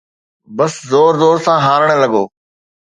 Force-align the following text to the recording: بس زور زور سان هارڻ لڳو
بس 0.57 0.73
زور 0.89 1.13
زور 1.21 1.37
سان 1.45 1.57
هارڻ 1.67 1.89
لڳو 2.03 2.23